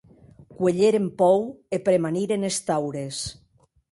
[0.59, 1.45] Cuelheren pòur
[1.77, 3.23] e premaniren es taures.